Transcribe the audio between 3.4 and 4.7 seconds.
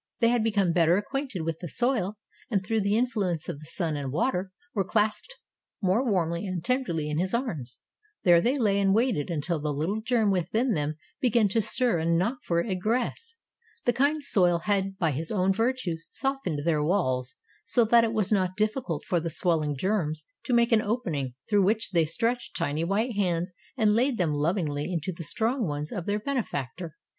of the sun and water